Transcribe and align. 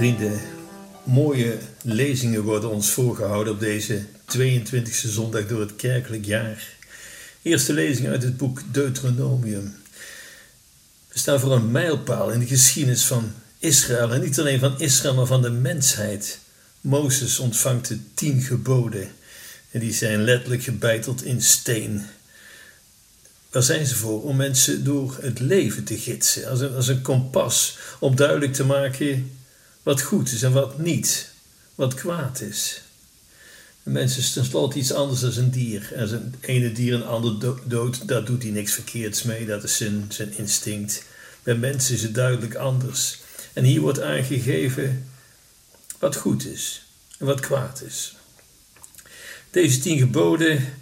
Vrienden, 0.00 0.40
mooie 1.04 1.58
lezingen 1.82 2.42
worden 2.42 2.70
ons 2.70 2.90
voorgehouden 2.90 3.52
op 3.52 3.60
deze 3.60 4.04
22e 4.38 4.90
zondag 4.90 5.46
door 5.46 5.60
het 5.60 5.76
kerkelijk 5.76 6.24
jaar. 6.24 6.68
Eerste 7.42 7.72
lezing 7.72 8.08
uit 8.08 8.22
het 8.22 8.36
boek 8.36 8.62
Deuteronomium. 8.72 9.74
We 11.08 11.18
staan 11.18 11.40
voor 11.40 11.52
een 11.52 11.70
mijlpaal 11.70 12.30
in 12.30 12.40
de 12.40 12.46
geschiedenis 12.46 13.04
van 13.04 13.32
Israël. 13.58 14.12
En 14.12 14.20
niet 14.20 14.40
alleen 14.40 14.58
van 14.58 14.80
Israël, 14.80 15.14
maar 15.14 15.26
van 15.26 15.42
de 15.42 15.50
mensheid. 15.50 16.38
Mozes 16.80 17.38
ontvangt 17.38 17.88
de 17.88 17.98
tien 18.14 18.42
geboden. 18.42 19.08
En 19.70 19.80
die 19.80 19.92
zijn 19.92 20.24
letterlijk 20.24 20.62
gebeiteld 20.62 21.24
in 21.24 21.42
steen. 21.42 22.06
Waar 23.50 23.62
zijn 23.62 23.86
ze 23.86 23.96
voor? 23.96 24.22
Om 24.22 24.36
mensen 24.36 24.84
door 24.84 25.16
het 25.20 25.40
leven 25.40 25.84
te 25.84 25.98
gidsen. 25.98 26.48
Als 26.48 26.60
een, 26.60 26.74
als 26.74 26.88
een 26.88 27.02
kompas. 27.02 27.78
Om 27.98 28.16
duidelijk 28.16 28.52
te 28.52 28.64
maken 28.64 29.38
wat 29.82 30.02
goed 30.02 30.32
is 30.32 30.42
en 30.42 30.52
wat 30.52 30.78
niet. 30.78 31.30
Wat 31.74 31.94
kwaad 31.94 32.40
is. 32.40 32.82
Een 33.82 33.92
mens 33.92 34.16
is 34.16 34.32
tenslotte 34.32 34.78
iets 34.78 34.92
anders 34.92 35.20
dan 35.20 35.36
een 35.36 35.50
dier. 35.50 35.92
Als 35.98 36.10
een 36.10 36.34
ene 36.40 36.72
dier 36.72 36.94
een 36.94 37.04
ander 37.04 37.56
dood, 37.64 38.08
daar 38.08 38.24
doet 38.24 38.42
hij 38.42 38.52
niks 38.52 38.72
verkeerds 38.72 39.22
mee. 39.22 39.46
Dat 39.46 39.64
is 39.64 39.76
zijn, 39.76 40.04
zijn 40.08 40.36
instinct. 40.36 41.04
Bij 41.42 41.54
mensen 41.54 41.94
is 41.94 42.02
het 42.02 42.14
duidelijk 42.14 42.54
anders. 42.54 43.18
En 43.52 43.64
hier 43.64 43.80
wordt 43.80 44.00
aangegeven 44.00 45.08
wat 45.98 46.16
goed 46.16 46.46
is 46.46 46.82
en 47.18 47.26
wat 47.26 47.40
kwaad 47.40 47.82
is. 47.82 48.14
Deze 49.50 49.78
tien 49.78 49.98
geboden 49.98 50.74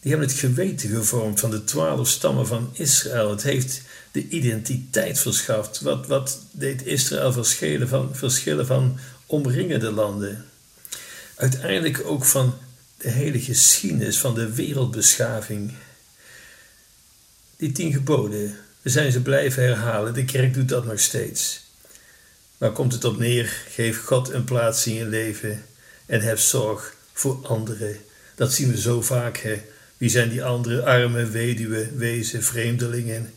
die 0.00 0.10
hebben 0.10 0.28
het 0.28 0.38
geweten 0.38 0.88
gevormd 0.88 1.40
van 1.40 1.50
de 1.50 1.64
twaalf 1.64 2.08
stammen 2.08 2.46
van 2.46 2.70
Israël. 2.72 3.30
Het 3.30 3.42
heeft 3.42 3.82
de 4.12 4.28
identiteit 4.28 5.18
verschaft. 5.18 5.80
Wat, 5.80 6.06
wat 6.06 6.38
deed 6.50 6.86
Israël 6.86 7.32
verschillen 7.32 7.88
van, 7.88 8.16
verschillen 8.16 8.66
van 8.66 8.98
omringende 9.26 9.90
landen? 9.90 10.44
Uiteindelijk 11.34 12.02
ook 12.04 12.24
van 12.24 12.58
de 12.96 13.10
hele 13.10 13.40
geschiedenis 13.40 14.18
van 14.18 14.34
de 14.34 14.52
wereldbeschaving. 14.52 15.72
Die 17.56 17.72
tien 17.72 17.92
geboden, 17.92 18.56
we 18.82 18.90
zijn 18.90 19.12
ze 19.12 19.22
blijven 19.22 19.62
herhalen. 19.62 20.14
De 20.14 20.24
kerk 20.24 20.54
doet 20.54 20.68
dat 20.68 20.84
nog 20.84 21.00
steeds. 21.00 21.64
Waar 22.58 22.72
komt 22.72 22.92
het 22.92 23.04
op 23.04 23.18
neer? 23.18 23.62
Geef 23.68 24.04
God 24.04 24.30
een 24.30 24.44
plaats 24.44 24.86
in 24.86 24.94
je 24.94 25.04
leven 25.04 25.64
en 26.06 26.20
heb 26.20 26.38
zorg 26.38 26.94
voor 27.12 27.46
anderen. 27.46 27.96
Dat 28.34 28.52
zien 28.52 28.70
we 28.70 28.80
zo 28.80 29.02
vaak. 29.02 29.36
Hè? 29.36 29.62
Wie 30.00 30.10
zijn 30.10 30.28
die 30.28 30.44
andere 30.44 30.82
arme, 30.82 31.26
weduwe, 31.26 31.90
wezen, 31.96 32.42
vreemdelingen? 32.42 33.32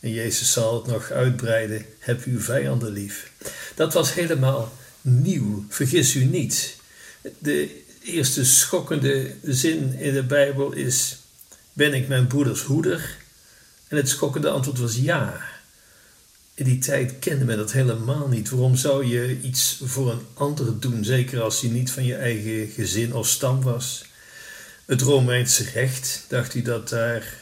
En 0.00 0.10
Jezus 0.10 0.52
zal 0.52 0.74
het 0.74 0.86
nog 0.86 1.10
uitbreiden. 1.10 1.84
Heb 1.98 2.24
uw 2.24 2.40
vijanden 2.40 2.92
lief. 2.92 3.32
Dat 3.74 3.92
was 3.92 4.14
helemaal 4.14 4.72
nieuw. 5.00 5.64
Vergis 5.68 6.14
u 6.14 6.24
niet. 6.24 6.76
De 7.38 7.82
eerste 8.04 8.44
schokkende 8.44 9.34
zin 9.42 9.94
in 9.98 10.14
de 10.14 10.22
Bijbel 10.22 10.72
is: 10.72 11.18
Ben 11.72 11.94
ik 11.94 12.08
mijn 12.08 12.26
broeders 12.26 12.62
hoeder? 12.62 13.16
En 13.88 13.96
het 13.96 14.08
schokkende 14.08 14.48
antwoord 14.48 14.78
was 14.78 14.96
ja. 14.96 15.40
In 16.54 16.64
die 16.64 16.78
tijd 16.78 17.18
kende 17.18 17.44
men 17.44 17.56
dat 17.56 17.72
helemaal 17.72 18.28
niet. 18.28 18.50
Waarom 18.50 18.76
zou 18.76 19.06
je 19.06 19.40
iets 19.40 19.80
voor 19.84 20.10
een 20.10 20.26
ander 20.34 20.80
doen, 20.80 21.04
zeker 21.04 21.42
als 21.42 21.60
je 21.60 21.68
niet 21.68 21.90
van 21.90 22.04
je 22.04 22.16
eigen 22.16 22.68
gezin 22.68 23.14
of 23.14 23.28
stam 23.28 23.62
was? 23.62 24.10
Het 24.84 25.00
Romeinse 25.00 25.64
recht, 25.74 26.24
dacht 26.28 26.52
hij 26.52 26.62
dat 26.62 26.88
daar 26.88 27.34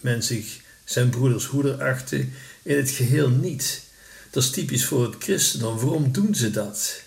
men 0.00 0.22
zich 0.22 0.60
zijn 0.84 1.08
broeders 1.08 1.44
hoeder 1.44 1.82
achtte, 1.82 2.26
in 2.62 2.76
het 2.76 2.90
geheel 2.90 3.30
niet. 3.30 3.82
Dat 4.30 4.42
is 4.42 4.50
typisch 4.50 4.84
voor 4.84 5.02
het 5.02 5.14
christendom. 5.18 5.78
Waarom 5.78 6.12
doen 6.12 6.34
ze 6.34 6.50
dat? 6.50 7.02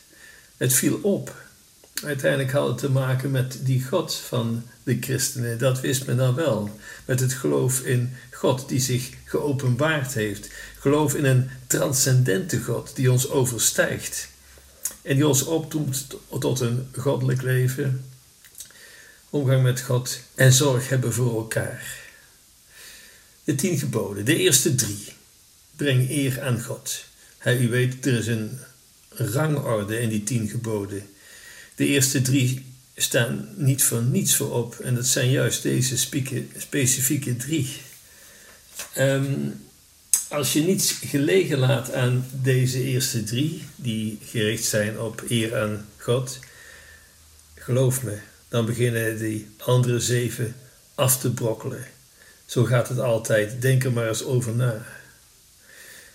Het 0.58 0.74
viel 0.74 1.00
op. 1.02 1.36
Uiteindelijk 2.04 2.52
had 2.52 2.68
het 2.68 2.78
te 2.78 2.90
maken 2.90 3.32
met 3.32 3.60
die 3.62 3.84
God 3.84 4.16
van 4.16 4.64
de 4.84 4.98
christenen. 5.00 5.58
Dat 5.58 5.80
wist 5.80 6.06
men 6.06 6.18
dan 6.18 6.36
wel. 6.36 6.80
Met 7.06 7.20
het 7.20 7.34
geloof 7.34 7.82
in 7.82 8.14
God 8.32 8.70
die 8.70 8.80
zich 8.80 9.10
geopenbaard 9.26 10.14
heeft. 10.14 10.50
Geloof 10.80 11.16
in 11.16 11.26
een 11.26 11.50
transcendente 11.68 12.60
God 12.60 12.96
die 12.96 13.12
ons 13.12 13.30
overstijgt. 13.30 14.30
En 15.02 15.16
die 15.16 15.28
ons 15.28 15.44
opdoet 15.44 16.06
tot 16.40 16.60
een 16.60 16.88
goddelijk 16.98 17.42
leven. 17.42 18.11
Omgang 19.34 19.64
met 19.64 19.82
God 19.82 20.20
en 20.36 20.54
zorg 20.54 20.90
hebben 20.90 21.14
voor 21.14 21.36
elkaar. 21.36 22.00
De 23.44 23.56
tien 23.56 23.80
geboden, 23.80 24.26
de 24.26 24.36
eerste 24.36 24.76
drie. 24.76 25.06
Breng 25.76 26.10
eer 26.10 26.42
aan 26.42 26.62
God. 26.62 27.06
u 27.46 27.70
weet, 27.70 28.06
er 28.06 28.18
is 28.18 28.28
een 28.28 28.60
rangorde 29.10 30.00
in 30.00 30.10
die 30.10 30.24
tien 30.24 30.50
geboden. 30.50 31.10
De 31.76 31.86
eerste 31.86 32.22
drie 32.22 32.66
staan 32.96 33.50
niet 33.56 33.84
voor 33.84 34.02
niets 34.02 34.36
voorop. 34.36 34.80
En 34.80 34.96
dat 34.96 35.08
zijn 35.08 35.30
juist 35.30 35.64
deze 35.64 35.98
specifieke 36.58 37.38
drie. 37.38 37.70
Ehm, 38.94 39.50
als 40.28 40.54
je 40.54 40.62
niets 40.62 40.92
gelegen 40.92 41.58
laat 41.58 41.94
aan 41.94 42.28
deze 42.32 42.84
eerste 42.84 43.24
drie, 43.24 43.64
die 43.76 44.20
gericht 44.26 44.66
zijn 44.66 45.00
op 45.00 45.24
eer 45.30 45.58
aan 45.58 45.86
God, 45.98 46.40
geloof 47.56 48.04
me, 48.04 48.18
dan 48.52 48.66
beginnen 48.66 49.18
die 49.18 49.48
andere 49.58 50.00
zeven 50.00 50.56
af 50.96 51.20
te 51.20 51.32
brokkelen. 51.32 51.86
Zo 52.46 52.64
gaat 52.64 52.90
het 52.90 53.00
altijd. 53.00 53.62
Denk 53.62 53.84
er 53.84 53.92
maar 53.92 54.08
eens 54.08 54.24
over 54.24 54.56
na. 54.56 54.86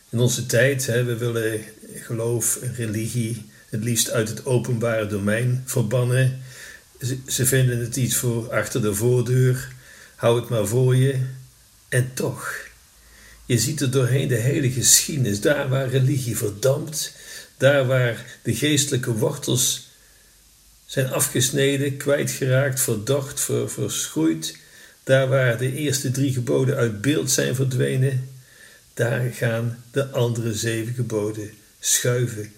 In 0.09 0.19
onze 0.19 0.47
tijd, 0.47 0.87
hè, 0.87 1.05
we 1.05 1.17
willen 1.17 1.65
geloof 1.95 2.57
en 2.57 2.75
religie 2.75 3.45
het 3.69 3.85
liefst 3.85 4.11
uit 4.11 4.29
het 4.29 4.47
openbare 4.47 5.07
domein 5.07 5.63
verbannen. 5.67 6.43
Ze, 7.27 7.47
vinden 7.47 7.79
het 7.79 7.97
iets 7.97 8.17
voor 8.17 8.53
achter 8.53 8.83
de 8.83 8.95
voordeur. 8.95 9.69
Hou 10.15 10.41
het 10.41 10.49
maar 10.49 10.67
voor 10.67 10.97
je. 10.97 11.21
En 11.89 12.11
toch, 12.15 12.55
je 13.47 13.59
ziet 13.59 13.81
er 13.81 13.91
doorheen 13.91 14.29
de 14.29 14.35
hele 14.35 14.71
geschiedenis, 14.71 15.41
daar 15.41 15.69
waar 15.69 15.89
religie 15.89 16.37
verdampt, 16.37 17.17
daar 17.57 17.87
waar 17.87 18.39
de 18.43 18.55
geestelijke 18.55 19.13
wortels 19.13 19.86
zijn 20.87 21.11
afgesneden, 21.11 21.97
kwijtgeraakt, 21.97 22.81
verdocht, 22.81 23.41
ver, 23.41 23.71
verschroeid, 23.71 24.57
daar 25.05 25.29
waar 25.29 25.59
de 25.59 25.73
eerste 25.73 26.11
drie 26.11 26.33
geboden 26.33 26.77
uit 26.77 27.01
beeld 27.01 27.31
zijn 27.31 27.55
verdwenen, 27.55 28.29
daar 28.95 29.33
gaan 29.33 29.85
de 29.91 30.11
andere 30.11 30.55
zeven 30.55 30.95
geboden 30.95 31.51
schuiven. 31.81 32.53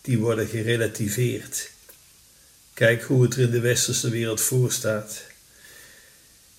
Die 0.00 0.18
worden 0.18 0.48
gerelativeerd. 0.48 1.70
Kijk 2.74 3.02
hoe 3.02 3.22
het 3.22 3.34
er 3.34 3.40
in 3.40 3.50
de 3.50 3.60
westerse 3.60 4.10
wereld 4.10 4.40
voor 4.40 4.72
staat. 4.72 5.22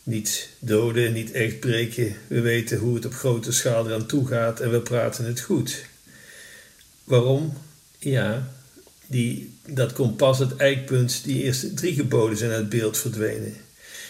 Niet 0.04 0.50
doden, 0.60 1.14
niet 1.14 1.32
echt 1.32 1.60
breken. 1.60 2.16
We 2.28 2.42
weten 2.42 2.78
hoe 2.78 2.96
het 2.96 3.06
op 3.06 3.14
grote 3.14 3.52
schaal 3.52 3.88
eraan 3.88 4.06
toe 4.06 4.28
gaat 4.28 4.60
en 4.60 4.72
we 4.72 4.82
praten 4.82 5.26
het 5.26 5.40
goed. 5.40 5.86
Waarom? 7.04 7.58
Ja, 8.00 8.52
die, 9.08 9.51
dat 9.68 9.94
kompas, 9.94 10.40
het 10.40 10.56
eikpunt, 10.56 11.24
die 11.24 11.44
eerste 11.44 11.74
drie 11.74 11.94
geboden 11.94 12.38
zijn 12.38 12.52
uit 12.52 12.70
beeld 12.70 12.98
verdwenen. 12.98 13.56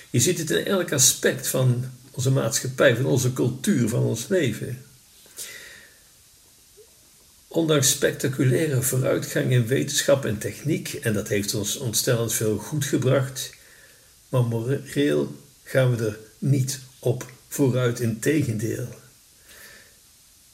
Je 0.09 0.19
ziet 0.19 0.37
het 0.37 0.49
in 0.49 0.65
elk 0.65 0.91
aspect 0.91 1.47
van 1.47 1.85
onze 2.11 2.31
maatschappij, 2.31 2.95
van 2.95 3.05
onze 3.05 3.33
cultuur, 3.33 3.89
van 3.89 4.03
ons 4.03 4.27
leven. 4.27 4.85
Ondanks 7.47 7.89
spectaculaire 7.89 8.81
vooruitgang 8.81 9.51
in 9.51 9.67
wetenschap 9.67 10.25
en 10.25 10.37
techniek, 10.37 10.93
en 10.93 11.13
dat 11.13 11.27
heeft 11.27 11.53
ons 11.53 11.77
ontstellend 11.77 12.33
veel 12.33 12.57
goed 12.57 12.85
gebracht, 12.85 13.53
maar 14.29 14.43
moreel 14.43 15.35
gaan 15.63 15.95
we 15.95 16.05
er 16.05 16.19
niet 16.37 16.79
op 16.99 17.31
vooruit, 17.47 17.99
in 17.99 18.19
tegendeel. 18.19 18.87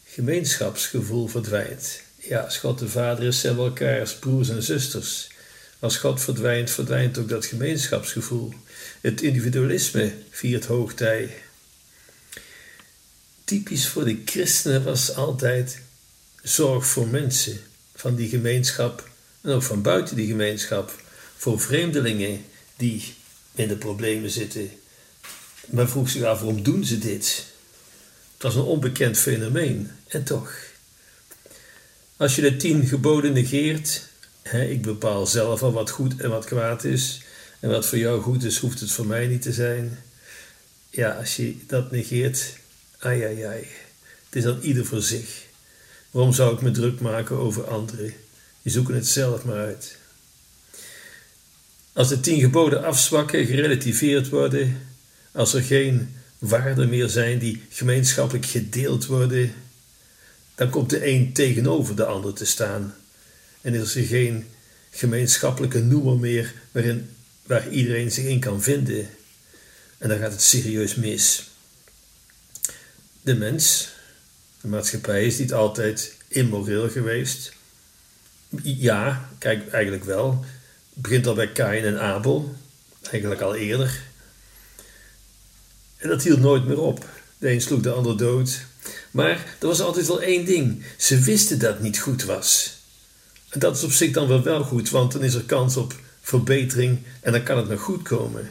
Gemeenschapsgevoel 0.06 1.28
verdwijnt. 1.28 2.02
Ja, 2.28 2.40
als 2.40 2.58
God 2.58 2.80
de 2.80 2.90
Vader 2.90 3.24
is, 3.24 3.40
zijn 3.40 3.58
elkaars 3.58 4.16
broers 4.16 4.50
en 4.50 4.64
zusters. 4.64 5.28
Als 5.80 5.98
God 5.98 6.22
verdwijnt, 6.22 6.72
verdwijnt 6.72 7.18
ook 7.18 7.30
dat 7.30 7.46
gemeenschapsgevoel. 7.46 8.54
Het 9.02 9.22
individualisme 9.22 10.14
viert 10.30 10.66
hoogtij. 10.66 11.36
Typisch 13.44 13.88
voor 13.88 14.06
de 14.06 14.22
christenen 14.26 14.84
was 14.84 15.16
altijd 15.16 15.82
zorg 16.44 16.88
voor 16.88 17.08
mensen 17.08 17.60
van 17.96 18.16
die 18.16 18.30
gemeenschap 18.30 19.10
en 19.42 19.52
ook 19.52 19.64
van 19.64 19.82
buiten 19.82 20.16
die 20.16 20.28
gemeenschap. 20.28 21.02
Voor 21.38 21.60
vreemdelingen 21.60 22.46
die 22.76 23.14
in 23.56 23.68
de 23.68 23.78
problemen 23.78 24.30
zitten. 24.30 24.72
Men 25.66 25.90
vroeg 25.90 26.10
zich 26.10 26.24
af 26.24 26.40
waarom 26.40 26.64
doen 26.64 26.86
ze 26.86 26.98
dit? 27.00 27.46
Het 28.34 28.44
was 28.44 28.56
een 28.56 28.62
onbekend 28.62 29.18
fenomeen 29.18 29.92
en 30.08 30.24
toch. 30.24 30.54
Als 32.18 32.36
je 32.36 32.42
de 32.42 32.58
tien 32.58 32.86
geboden 32.86 33.34
negeert, 33.34 34.08
hè, 34.42 34.64
ik 34.64 34.82
bepaal 34.82 35.28
zelf 35.28 35.64
al 35.64 35.72
wat 35.72 35.90
goed 35.90 36.22
en 36.22 36.30
wat 36.30 36.46
kwaad 36.46 36.84
is, 36.84 37.22
en 37.60 37.70
wat 37.70 37.86
voor 37.86 37.98
jou 37.98 38.22
goed 38.22 38.44
is, 38.44 38.58
hoeft 38.58 38.80
het 38.80 38.92
voor 38.92 39.06
mij 39.06 39.28
niet 39.28 39.42
te 39.42 39.54
zijn. 39.54 40.00
Ja, 40.90 41.12
als 41.12 41.36
je 41.36 41.56
dat 41.68 41.92
negeert, 41.92 42.58
ai 43.00 43.24
ai 43.24 43.44
ai, 43.44 43.68
het 44.26 44.36
is 44.36 44.44
dan 44.44 44.60
ieder 44.62 44.86
voor 44.86 45.02
zich. 45.02 45.46
Waarom 46.12 46.34
zou 46.34 46.54
ik 46.56 46.62
me 46.62 46.72
druk 46.72 47.00
maken 47.00 47.38
over 47.38 47.64
anderen? 47.68 48.14
Die 48.62 48.72
zoeken 48.72 48.96
het 48.96 49.08
zelf 49.08 49.44
maar 49.44 49.58
uit. 49.66 49.98
Als 51.94 52.08
de 52.08 52.20
tien 52.20 52.40
geboden 52.40 52.84
afzwakken, 52.84 53.46
gerelativeerd 53.46 54.30
worden, 54.30 54.82
als 55.32 55.54
er 55.54 55.62
geen 55.62 56.16
waarden 56.40 56.90
meer 56.90 57.10
zijn 57.10 57.40
die 57.40 57.62
gemeenschappelijk 57.70 58.46
gedeeld 58.46 59.06
worden, 59.06 59.54
dan 60.58 60.70
komt 60.70 60.90
de 60.90 61.08
een 61.08 61.34
tegenover 61.34 61.96
de 61.96 62.06
ander 62.06 62.34
te 62.34 62.46
staan. 62.46 62.96
En 63.62 63.74
is 63.74 63.96
er 63.96 64.04
geen 64.04 64.46
gemeenschappelijke 64.90 65.80
noemer 65.80 66.18
meer 66.18 66.54
waarin, 66.72 67.10
waar 67.46 67.70
iedereen 67.70 68.12
zich 68.12 68.26
in 68.26 68.40
kan 68.40 68.62
vinden. 68.62 69.10
En 69.98 70.10
dan 70.10 70.18
gaat 70.18 70.32
het 70.32 70.42
serieus 70.42 70.96
mis. 70.96 71.50
De 73.22 73.36
mens, 73.36 73.90
de 74.62 74.68
maatschappij, 74.68 75.26
is 75.26 75.38
niet 75.38 75.54
altijd 75.54 76.16
immoreel 76.28 76.90
geweest. 76.90 77.54
Ja, 78.64 79.30
kijk, 79.38 79.72
eigenlijk 79.72 80.04
wel. 80.04 80.46
Het 80.94 81.02
begint 81.02 81.28
al 81.28 81.34
bij 81.34 81.52
Kain 81.52 81.84
en 81.84 82.02
Abel, 82.02 82.56
eigenlijk 83.10 83.42
al 83.42 83.56
eerder. 83.56 84.02
En 85.98 86.10
dat 86.10 86.24
hield 86.24 86.40
nooit 86.40 86.66
meer 86.66 86.80
op. 86.80 87.10
De 87.38 87.52
een 87.52 87.62
sloeg 87.62 87.82
de 87.82 87.92
ander 87.92 88.18
dood. 88.18 88.66
Maar 89.12 89.56
er 89.60 89.68
was 89.68 89.82
altijd 89.82 90.08
wel 90.08 90.22
één 90.22 90.46
ding. 90.46 90.84
Ze 90.98 91.20
wisten 91.20 91.60
dat 91.60 91.74
het 91.74 91.82
niet 91.82 92.00
goed 92.00 92.24
was. 92.24 92.76
En 93.50 93.60
dat 93.60 93.76
is 93.78 93.84
op 93.84 93.92
zich 93.92 94.12
dan 94.12 94.28
wel 94.28 94.44
wel 94.44 94.64
goed, 94.64 94.90
want 94.90 95.12
dan 95.12 95.24
is 95.24 95.34
er 95.34 95.44
kans 95.44 95.78
op 95.78 95.96
verbetering 96.22 97.00
en 97.22 97.32
dan 97.32 97.44
kan 97.44 97.58
het 97.58 97.70
nog 97.70 97.82
goed 97.82 98.02
komen. 98.02 98.50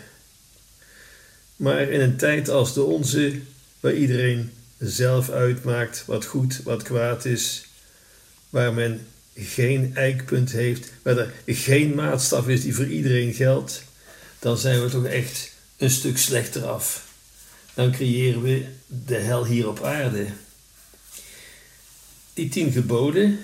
Maar 1.56 1.90
in 1.90 2.00
een 2.00 2.16
tijd 2.16 2.48
als 2.48 2.74
de 2.74 2.82
onze, 2.82 3.40
waar 3.80 3.94
iedereen 3.94 4.50
zelf 4.78 5.30
uitmaakt 5.30 6.02
wat 6.06 6.24
goed, 6.24 6.60
wat 6.64 6.82
kwaad 6.82 7.24
is, 7.24 7.64
waar 8.50 8.74
men 8.74 9.06
geen 9.34 9.96
eikpunt 9.96 10.52
heeft, 10.52 10.92
waar 11.02 11.16
er 11.16 11.32
geen 11.46 11.94
maatstaf 11.94 12.48
is 12.48 12.62
die 12.62 12.74
voor 12.74 12.86
iedereen 12.86 13.34
geldt, 13.34 13.82
dan 14.38 14.58
zijn 14.58 14.82
we 14.82 14.90
toch 14.90 15.06
echt 15.06 15.52
een 15.76 15.90
stuk 15.90 16.18
slechter 16.18 16.66
af. 16.66 17.05
Dan 17.76 17.92
creëren 17.92 18.42
we 18.42 18.64
de 18.86 19.14
hel 19.14 19.46
hier 19.46 19.68
op 19.68 19.82
aarde. 19.82 20.26
Die 22.34 22.48
tien 22.48 22.72
geboden, 22.72 23.38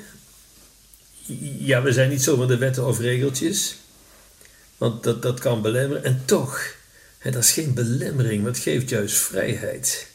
ja, 1.58 1.82
we 1.82 1.92
zijn 1.92 2.10
niet 2.10 2.22
zomaar 2.22 2.46
de 2.46 2.56
wetten 2.56 2.86
of 2.86 2.98
regeltjes, 2.98 3.76
want 4.76 5.02
dat, 5.02 5.22
dat 5.22 5.40
kan 5.40 5.62
belemmeren. 5.62 6.04
En 6.04 6.22
toch, 6.24 6.74
hè, 7.18 7.30
dat 7.30 7.42
is 7.42 7.52
geen 7.52 7.74
belemmering, 7.74 8.42
maar 8.42 8.52
het 8.52 8.60
geeft 8.60 8.88
juist 8.88 9.16
vrijheid. 9.16 10.06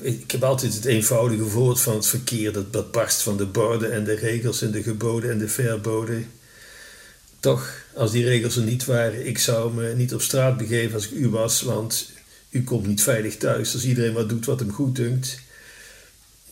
Ik 0.00 0.30
heb 0.30 0.42
altijd 0.42 0.74
het 0.74 0.84
eenvoudige 0.84 1.44
woord 1.44 1.80
van 1.80 1.94
het 1.94 2.06
verkeer 2.06 2.52
dat, 2.52 2.72
dat 2.72 2.92
barst 2.92 3.22
van 3.22 3.36
de 3.36 3.46
borden 3.46 3.92
en 3.92 4.04
de 4.04 4.14
regels 4.14 4.62
en 4.62 4.70
de 4.70 4.82
geboden 4.82 5.30
en 5.30 5.38
de 5.38 5.48
verboden. 5.48 6.30
Toch, 7.40 7.84
als 7.94 8.10
die 8.10 8.24
regels 8.24 8.56
er 8.56 8.62
niet 8.62 8.84
waren, 8.84 9.26
ik 9.26 9.38
zou 9.38 9.74
me 9.74 9.94
niet 9.94 10.14
op 10.14 10.22
straat 10.22 10.56
begeven 10.56 10.94
als 10.94 11.08
ik 11.08 11.12
u 11.12 11.28
was, 11.28 11.62
want 11.62 12.10
u 12.52 12.64
komt 12.64 12.86
niet 12.86 13.02
veilig 13.02 13.36
thuis 13.36 13.74
als 13.74 13.84
iedereen 13.84 14.12
wat 14.12 14.28
doet 14.28 14.46
wat 14.46 14.60
hem 14.60 14.72
goed 14.72 14.96
dunkt. 14.96 15.40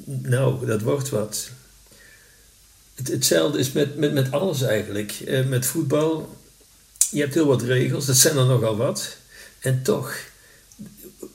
Nou, 0.05 0.67
dat 0.67 0.81
wordt 0.81 1.09
wat. 1.09 1.51
Het, 2.95 3.09
hetzelfde 3.09 3.59
is 3.59 3.73
met, 3.73 3.97
met, 3.97 4.13
met 4.13 4.31
alles 4.31 4.63
eigenlijk. 4.63 5.13
Eh, 5.27 5.47
met 5.47 5.67
voetbal, 5.67 6.37
je 7.11 7.21
hebt 7.21 7.35
heel 7.35 7.47
wat 7.47 7.63
regels, 7.63 8.07
dat 8.07 8.17
zijn 8.17 8.37
er 8.37 8.47
nogal 8.47 8.77
wat. 8.77 9.17
En 9.59 9.83
toch, 9.83 10.15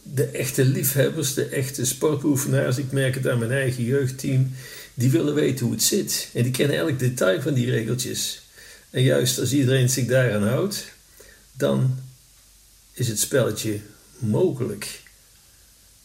de 0.04 0.26
echte 0.26 0.66
liefhebbers, 0.66 1.34
de 1.34 1.46
echte 1.46 1.86
sportbeoefenaars, 1.86 2.78
ik 2.78 2.92
merk 2.92 3.16
het 3.16 3.28
aan 3.28 3.40
mijn 3.40 3.52
eigen 3.52 3.84
jeugdteam, 3.84 4.52
die 4.94 5.12
willen 5.12 5.34
weten 5.34 5.66
hoe 5.66 5.74
het 5.74 5.84
zit. 5.84 6.30
En 6.34 6.44
die 6.44 6.52
kennen 6.52 6.78
elk 6.78 7.00
detail 7.00 7.42
van 7.42 7.54
die 7.54 7.70
regeltjes. 7.70 8.42
En 8.90 9.04
juist 9.04 9.40
als 9.40 9.54
iedereen 9.54 9.90
zich 9.90 10.06
daaraan 10.06 10.48
houdt, 10.48 10.92
dan 11.52 12.00
is 12.94 13.08
het 13.08 13.20
spelletje 13.20 13.80
mogelijk. 14.20 15.04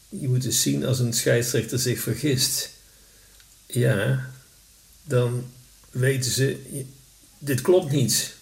Je 0.09 0.29
moet 0.29 0.45
eens 0.45 0.62
zien 0.62 0.85
als 0.85 0.99
een 0.99 1.12
scheidsrechter 1.12 1.79
zich 1.79 2.01
vergist. 2.01 2.71
Ja, 3.67 4.31
dan 5.05 5.51
weten 5.91 6.31
ze, 6.31 6.59
dit 7.39 7.61
klopt 7.61 7.91
niet. 7.91 8.35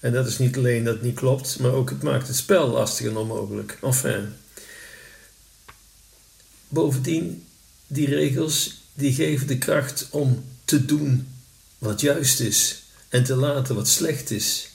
En 0.00 0.12
dat 0.12 0.26
is 0.26 0.38
niet 0.38 0.56
alleen 0.56 0.84
dat 0.84 0.94
het 0.94 1.02
niet 1.02 1.14
klopt, 1.14 1.58
maar 1.58 1.72
ook 1.72 1.90
het 1.90 2.02
maakt 2.02 2.26
het 2.26 2.36
spel 2.36 2.68
lastig 2.68 3.06
en 3.06 3.16
onmogelijk. 3.16 3.78
Enfin. 3.82 4.34
Bovendien, 6.68 7.46
die 7.86 8.06
regels 8.06 8.80
die 8.94 9.12
geven 9.14 9.46
de 9.46 9.58
kracht 9.58 10.06
om 10.10 10.44
te 10.64 10.84
doen 10.84 11.28
wat 11.78 12.00
juist 12.00 12.40
is 12.40 12.82
en 13.08 13.24
te 13.24 13.34
laten 13.34 13.74
wat 13.74 13.88
slecht 13.88 14.30
is, 14.30 14.68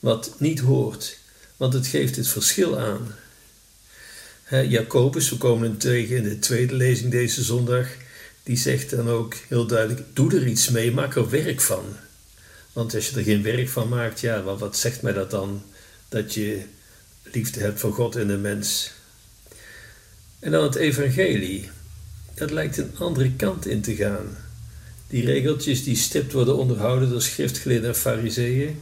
wat 0.00 0.34
niet 0.38 0.60
hoort, 0.60 1.18
want 1.56 1.72
het 1.72 1.86
geeft 1.86 2.16
het 2.16 2.28
verschil 2.28 2.78
aan. 2.78 3.14
Jacobus, 4.50 5.30
we 5.30 5.36
komen 5.36 5.68
hem 5.68 5.78
tegen 5.78 6.16
in 6.16 6.22
de 6.22 6.38
tweede 6.38 6.74
lezing 6.74 7.10
deze 7.10 7.42
zondag, 7.42 7.88
die 8.42 8.56
zegt 8.56 8.90
dan 8.90 9.08
ook 9.08 9.34
heel 9.48 9.66
duidelijk: 9.66 10.02
doe 10.12 10.34
er 10.34 10.46
iets 10.46 10.68
mee, 10.68 10.92
maak 10.92 11.16
er 11.16 11.30
werk 11.30 11.60
van. 11.60 11.84
Want 12.72 12.94
als 12.94 13.08
je 13.08 13.16
er 13.16 13.22
geen 13.22 13.42
werk 13.42 13.68
van 13.68 13.88
maakt, 13.88 14.20
ja, 14.20 14.42
wat, 14.42 14.76
zegt 14.76 15.02
mij 15.02 15.12
dat 15.12 15.30
dan? 15.30 15.62
Dat 16.08 16.34
je 16.34 16.62
liefde 17.22 17.60
hebt 17.60 17.80
voor 17.80 17.92
God 17.92 18.16
en 18.16 18.26
de 18.26 18.36
mens. 18.36 18.92
En 20.38 20.50
dan 20.50 20.62
het 20.64 20.74
evangelie. 20.74 21.70
Dat 22.34 22.50
lijkt 22.50 22.76
een 22.76 22.96
andere 22.98 23.32
kant 23.32 23.66
in 23.66 23.80
te 23.80 23.94
gaan. 23.94 24.36
Die 25.08 25.24
regeltjes 25.24 25.84
die 25.84 25.96
stipt 25.96 26.32
worden 26.32 26.56
onderhouden 26.56 27.10
door 27.10 27.22
schriftgeleerden 27.22 27.88
en 27.88 27.96
fariseeën. 27.96 28.80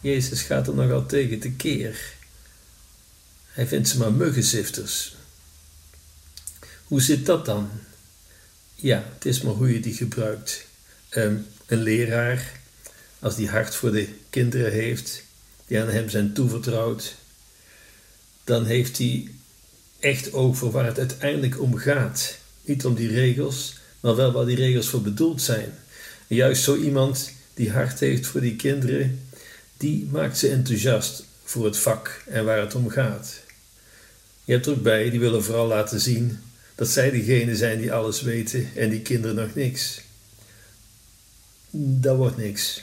Jezus 0.00 0.42
gaat 0.42 0.68
er 0.68 0.74
nogal 0.74 1.06
tegen 1.06 1.38
te 1.38 1.50
keer. 1.50 2.15
Hij 3.56 3.66
vindt 3.66 3.88
ze 3.88 3.98
maar 3.98 4.12
muggenzifters. 4.12 5.16
Hoe 6.84 7.02
zit 7.02 7.26
dat 7.26 7.44
dan? 7.44 7.70
Ja, 8.74 9.04
het 9.14 9.24
is 9.24 9.40
maar 9.40 9.52
hoe 9.52 9.72
je 9.72 9.80
die 9.80 9.94
gebruikt. 9.94 10.66
Um, 11.10 11.46
een 11.66 11.82
leraar, 11.82 12.60
als 13.18 13.36
die 13.36 13.48
hart 13.48 13.74
voor 13.74 13.92
de 13.92 14.08
kinderen 14.30 14.72
heeft, 14.72 15.22
die 15.66 15.80
aan 15.80 15.88
hem 15.88 16.08
zijn 16.08 16.32
toevertrouwd, 16.32 17.14
dan 18.44 18.64
heeft 18.64 18.98
hij 18.98 19.30
echt 20.00 20.32
oog 20.32 20.56
voor 20.56 20.70
waar 20.70 20.86
het 20.86 20.98
uiteindelijk 20.98 21.60
om 21.60 21.76
gaat. 21.76 22.38
Niet 22.64 22.84
om 22.84 22.94
die 22.94 23.08
regels, 23.08 23.76
maar 24.00 24.16
wel 24.16 24.32
waar 24.32 24.46
die 24.46 24.56
regels 24.56 24.88
voor 24.88 25.02
bedoeld 25.02 25.42
zijn. 25.42 25.72
Juist 26.26 26.62
zo 26.62 26.76
iemand 26.76 27.30
die 27.54 27.70
hart 27.70 28.00
heeft 28.00 28.26
voor 28.26 28.40
die 28.40 28.56
kinderen, 28.56 29.28
die 29.76 30.08
maakt 30.10 30.38
ze 30.38 30.48
enthousiast 30.48 31.24
voor 31.44 31.64
het 31.64 31.78
vak 31.78 32.22
en 32.26 32.44
waar 32.44 32.60
het 32.60 32.74
om 32.74 32.88
gaat. 32.88 33.44
Je 34.46 34.52
hebt 34.52 34.66
er 34.66 34.72
ook 34.72 34.82
bij, 34.82 35.10
die 35.10 35.20
willen 35.20 35.44
vooral 35.44 35.66
laten 35.66 36.00
zien 36.00 36.38
dat 36.74 36.88
zij 36.88 37.10
degene 37.10 37.56
zijn 37.56 37.80
die 37.80 37.92
alles 37.92 38.22
weten 38.22 38.68
en 38.74 38.90
die 38.90 39.00
kinderen 39.00 39.36
nog 39.36 39.54
niks. 39.54 40.00
Dat 41.70 42.16
wordt 42.16 42.36
niks. 42.36 42.82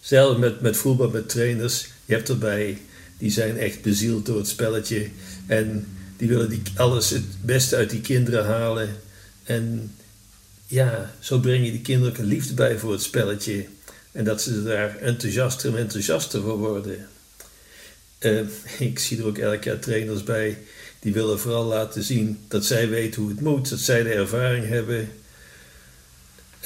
Zelfs 0.00 0.38
met, 0.38 0.60
met 0.60 0.76
voetbal, 0.76 1.10
met 1.10 1.28
trainers, 1.28 1.86
je 2.04 2.14
hebt 2.14 2.28
erbij, 2.28 2.78
die 3.18 3.30
zijn 3.30 3.58
echt 3.58 3.82
bezield 3.82 4.26
door 4.26 4.36
het 4.36 4.48
spelletje 4.48 5.08
en 5.46 5.86
die 6.16 6.28
willen 6.28 6.48
die, 6.48 6.62
alles 6.74 7.10
het 7.10 7.24
beste 7.42 7.76
uit 7.76 7.90
die 7.90 8.00
kinderen 8.00 8.44
halen. 8.44 8.96
En 9.44 9.94
ja, 10.66 11.14
zo 11.20 11.38
breng 11.38 11.64
je 11.64 11.70
die 11.70 11.80
kinderen 11.80 12.24
liefde 12.24 12.54
bij 12.54 12.78
voor 12.78 12.92
het 12.92 13.02
spelletje. 13.02 13.66
En 14.12 14.24
dat 14.24 14.42
ze 14.42 14.62
daar 14.62 14.96
enthousiaster 14.96 15.72
en 15.72 15.78
enthousiaster 15.78 16.42
voor 16.42 16.58
worden. 16.58 17.08
Uh, 18.20 18.40
ik 18.90 18.98
zie 18.98 19.18
er 19.18 19.26
ook 19.26 19.38
elk 19.38 19.64
jaar 19.64 19.78
trainers 19.78 20.22
bij 20.22 20.58
die 20.98 21.12
willen 21.12 21.38
vooral 21.38 21.64
laten 21.64 22.02
zien 22.02 22.38
dat 22.48 22.64
zij 22.64 22.88
weten 22.88 23.22
hoe 23.22 23.30
het 23.30 23.40
moet, 23.40 23.68
dat 23.70 23.78
zij 23.78 24.02
de 24.02 24.12
ervaring 24.12 24.68
hebben. 24.68 25.08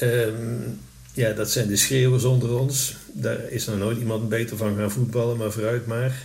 Um, 0.01 0.79
ja, 1.13 1.31
dat 1.33 1.51
zijn 1.51 1.67
de 1.67 1.75
schreeuwers 1.75 2.23
onder 2.23 2.59
ons. 2.59 2.95
Daar 3.13 3.49
is 3.49 3.65
nog 3.65 3.77
nooit 3.77 3.97
iemand 3.97 4.29
beter 4.29 4.57
van 4.57 4.75
gaan 4.75 4.91
voetballen, 4.91 5.37
maar 5.37 5.51
vooruit 5.51 5.85
maar. 5.85 6.23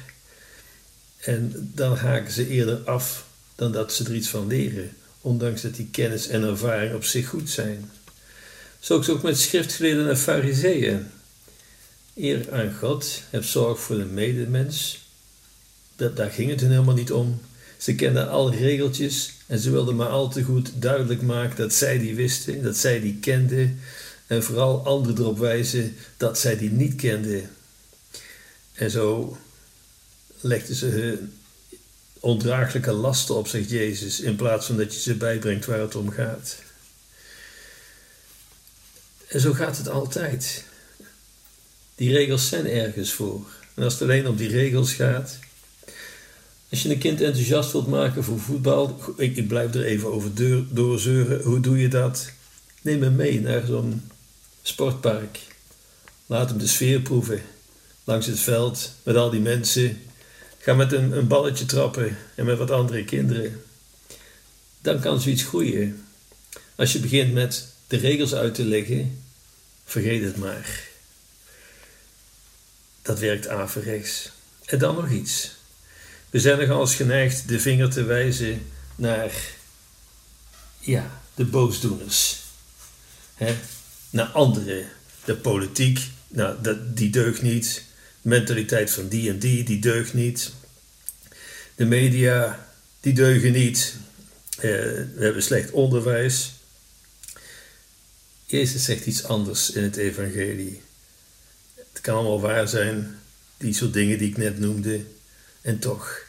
En 1.20 1.70
dan 1.74 1.96
haken 1.96 2.32
ze 2.32 2.48
eerder 2.48 2.78
af 2.78 3.26
dan 3.54 3.72
dat 3.72 3.92
ze 3.92 4.04
er 4.04 4.14
iets 4.14 4.28
van 4.28 4.46
leren, 4.46 4.96
ondanks 5.20 5.62
dat 5.62 5.74
die 5.74 5.88
kennis 5.90 6.28
en 6.28 6.42
ervaring 6.42 6.94
op 6.94 7.04
zich 7.04 7.28
goed 7.28 7.50
zijn. 7.50 7.90
Zo 8.78 8.98
is 8.98 9.08
ook 9.08 9.22
met 9.22 9.38
schriftgeleerden 9.38 10.08
en 10.08 10.18
fariseeën. 10.18 11.06
Eer 12.14 12.52
aan 12.52 12.74
God, 12.74 13.22
heb 13.30 13.44
zorg 13.44 13.80
voor 13.80 13.96
de 13.96 14.04
medemens, 14.04 15.05
dat, 15.96 16.16
daar 16.16 16.30
ging 16.30 16.50
het 16.50 16.60
hun 16.60 16.70
helemaal 16.70 16.94
niet 16.94 17.12
om. 17.12 17.40
Ze 17.76 17.94
kenden 17.94 18.28
alle 18.28 18.56
regeltjes 18.56 19.32
en 19.46 19.58
ze 19.58 19.70
wilden 19.70 19.96
maar 19.96 20.08
al 20.08 20.28
te 20.28 20.42
goed 20.42 20.70
duidelijk 20.74 21.22
maken 21.22 21.56
dat 21.56 21.72
zij 21.72 21.98
die 21.98 22.14
wisten, 22.14 22.62
dat 22.62 22.76
zij 22.76 23.00
die 23.00 23.18
kenden. 23.20 23.80
En 24.26 24.42
vooral 24.42 24.84
anderen 24.84 25.18
erop 25.18 25.38
wijzen 25.38 25.96
dat 26.16 26.38
zij 26.38 26.56
die 26.56 26.70
niet 26.70 26.94
kenden. 26.94 27.50
En 28.72 28.90
zo 28.90 29.36
legden 30.40 30.74
ze 30.74 30.86
hun 30.86 31.32
ondraaglijke 32.20 32.92
lasten 32.92 33.34
op, 33.34 33.48
zegt 33.48 33.70
Jezus, 33.70 34.20
in 34.20 34.36
plaats 34.36 34.66
van 34.66 34.76
dat 34.76 34.94
je 34.94 35.00
ze 35.00 35.14
bijbrengt 35.14 35.66
waar 35.66 35.80
het 35.80 35.94
om 35.94 36.10
gaat. 36.10 36.56
En 39.28 39.40
zo 39.40 39.52
gaat 39.52 39.76
het 39.76 39.88
altijd. 39.88 40.64
Die 41.94 42.12
regels 42.12 42.48
zijn 42.48 42.66
ergens 42.66 43.12
voor. 43.12 43.46
En 43.74 43.82
als 43.82 43.92
het 43.92 44.02
alleen 44.02 44.28
om 44.28 44.36
die 44.36 44.48
regels 44.48 44.92
gaat. 44.92 45.38
Als 46.70 46.82
je 46.82 46.90
een 46.90 46.98
kind 46.98 47.20
enthousiast 47.20 47.72
wilt 47.72 47.86
maken 47.86 48.24
voor 48.24 48.40
voetbal, 48.40 49.00
ik, 49.16 49.48
blijf 49.48 49.74
er 49.74 49.84
even 49.84 50.12
over 50.12 50.30
doorzeuren. 50.70 51.42
Hoe 51.42 51.60
doe 51.60 51.78
je 51.78 51.88
dat? 51.88 52.30
Neem 52.82 53.02
hem 53.02 53.16
mee 53.16 53.40
naar 53.40 53.66
zo'n 53.66 54.10
sportpark. 54.62 55.38
Laat 56.26 56.48
hem 56.48 56.58
de 56.58 56.66
sfeer 56.66 57.00
proeven. 57.00 57.42
Langs 58.04 58.26
het 58.26 58.40
veld, 58.40 58.92
met 59.02 59.16
al 59.16 59.30
die 59.30 59.40
mensen. 59.40 60.02
Ga 60.58 60.74
met 60.74 60.92
een 60.92 61.26
balletje 61.26 61.66
trappen 61.66 62.16
en 62.34 62.44
met 62.44 62.58
wat 62.58 62.70
andere 62.70 63.04
kinderen. 63.04 63.62
Dan 64.80 65.00
kan 65.00 65.20
zoiets 65.20 65.42
groeien. 65.42 66.04
Als 66.74 66.92
je 66.92 66.98
begint 66.98 67.32
met 67.32 67.66
de 67.86 67.96
regels 67.96 68.34
uit 68.34 68.54
te 68.54 68.64
leggen, 68.64 69.22
vergeet 69.84 70.24
het 70.24 70.36
maar. 70.36 70.88
Dat 73.02 73.18
werkt 73.18 73.48
averechts. 73.48 74.30
En 74.64 74.78
dan 74.78 74.94
nog 74.94 75.10
iets. 75.10 75.55
We 76.30 76.40
zijn 76.40 76.58
nogal 76.58 76.80
eens 76.80 76.94
geneigd 76.94 77.48
de 77.48 77.60
vinger 77.60 77.90
te 77.90 78.04
wijzen 78.04 78.66
naar, 78.94 79.32
ja, 80.78 81.20
de 81.34 81.44
boosdoeners. 81.44 82.36
He? 83.34 83.54
Naar 84.10 84.26
anderen. 84.26 84.88
De 85.24 85.36
politiek, 85.36 86.00
nou, 86.28 86.62
dat, 86.62 86.96
die 86.96 87.10
deugt 87.10 87.42
niet. 87.42 87.84
Mentaliteit 88.22 88.90
van 88.90 89.08
die 89.08 89.30
en 89.30 89.38
die, 89.38 89.64
die 89.64 89.78
deugt 89.78 90.14
niet. 90.14 90.52
De 91.74 91.84
media, 91.84 92.68
die 93.00 93.12
deugen 93.12 93.52
niet. 93.52 93.94
Eh, 94.56 94.62
we 95.14 95.18
hebben 95.18 95.42
slecht 95.42 95.70
onderwijs. 95.70 96.52
Jezus 98.46 98.84
zegt 98.84 99.06
iets 99.06 99.24
anders 99.24 99.70
in 99.70 99.82
het 99.82 99.96
evangelie. 99.96 100.82
Het 101.74 102.00
kan 102.00 102.14
allemaal 102.14 102.40
waar 102.40 102.68
zijn, 102.68 103.18
die 103.56 103.74
soort 103.74 103.92
dingen 103.92 104.18
die 104.18 104.28
ik 104.28 104.36
net 104.36 104.58
noemde. 104.58 105.04
En 105.66 105.78
toch, 105.78 106.22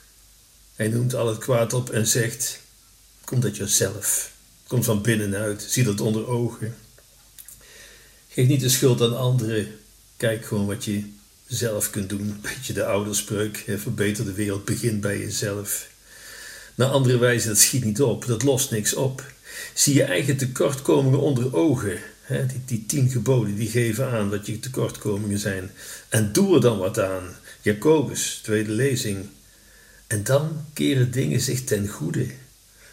hij 0.76 0.88
noemt 0.88 1.16
al 1.16 1.28
het 1.28 1.38
kwaad 1.38 1.74
op 1.74 1.90
en 1.90 2.08
zegt: 2.08 2.60
Komt 3.24 3.44
uit 3.44 3.58
jezelf. 3.58 4.32
Komt 4.68 4.86
van 4.86 5.02
binnenuit. 5.02 5.66
Zie 5.70 5.84
dat 5.84 6.02
onder 6.02 6.28
ogen. 6.28 6.76
Geef 8.30 8.48
niet 8.48 8.62
de 8.62 8.70
schuld 8.70 9.02
aan 9.02 9.18
anderen. 9.18 9.80
Kijk 10.18 10.46
gewoon 10.46 10.66
wat 10.66 10.86
je 10.86 11.04
zelf 11.48 11.90
kunt 11.90 12.10
doen. 12.10 12.40
Beetje 12.42 12.74
de 12.74 12.86
ouderspreuk. 12.86 13.64
Verbeter 13.78 14.26
de 14.26 14.34
wereld. 14.34 14.66
Begin 14.66 15.00
bij 15.00 15.20
jezelf. 15.20 15.90
Naar 16.76 16.90
andere 16.90 17.18
wijze, 17.18 17.48
dat 17.48 17.58
schiet 17.58 17.84
niet 17.84 18.02
op. 18.02 18.26
Dat 18.26 18.44
lost 18.44 18.72
niks 18.72 18.94
op. 18.94 19.24
Zie 19.74 19.94
je 19.94 20.04
eigen 20.04 20.38
tekortkomingen 20.38 21.20
onder 21.20 21.56
ogen. 21.56 22.00
die, 22.28 22.62
die 22.66 22.86
tien 22.86 23.10
geboden 23.10 23.56
die 23.56 23.70
geven 23.70 24.12
aan 24.12 24.30
wat 24.30 24.46
je 24.46 24.60
tekortkomingen 24.60 25.40
zijn. 25.40 25.72
En 26.10 26.32
doe 26.32 26.56
er 26.56 26.62
dan 26.62 26.78
wat 26.78 27.00
aan. 27.00 27.36
Jacobus, 27.62 28.40
tweede 28.44 28.72
lezing. 28.72 29.30
En 30.08 30.24
dan 30.24 30.66
keren 30.74 31.12
dingen 31.12 31.42
zich 31.42 31.64
ten 31.64 31.88
goede. 31.88 32.28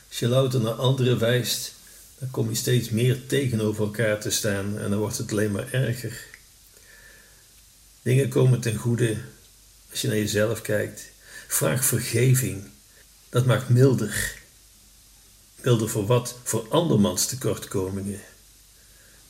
Als 0.08 0.18
je 0.18 0.28
louter 0.28 0.60
naar 0.60 0.72
anderen 0.72 1.18
wijst, 1.18 1.74
dan 2.18 2.30
kom 2.30 2.48
je 2.48 2.54
steeds 2.54 2.90
meer 2.90 3.26
tegenover 3.26 3.84
elkaar 3.84 4.20
te 4.20 4.30
staan 4.30 4.78
en 4.78 4.90
dan 4.90 4.98
wordt 4.98 5.18
het 5.18 5.30
alleen 5.30 5.52
maar 5.52 5.72
erger. 5.72 6.26
Dingen 8.02 8.28
komen 8.28 8.60
ten 8.60 8.76
goede 8.76 9.16
als 9.90 10.00
je 10.00 10.08
naar 10.08 10.16
jezelf 10.16 10.60
kijkt. 10.60 11.10
Vraag 11.48 11.84
vergeving. 11.84 12.64
Dat 13.28 13.46
maakt 13.46 13.68
milder. 13.68 14.40
Milder 15.62 15.88
voor 15.88 16.06
wat? 16.06 16.38
Voor 16.42 16.66
andermans 16.68 17.26
tekortkomingen. 17.26 18.20